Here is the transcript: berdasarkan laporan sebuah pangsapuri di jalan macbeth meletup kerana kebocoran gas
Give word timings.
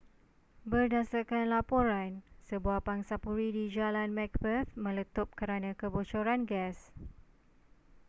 berdasarkan 0.73 1.43
laporan 1.55 2.11
sebuah 2.49 2.79
pangsapuri 2.87 3.47
di 3.57 3.65
jalan 3.77 4.09
macbeth 4.19 4.69
meletup 4.83 5.27
kerana 5.39 5.71
kebocoran 5.81 6.41
gas 6.51 6.77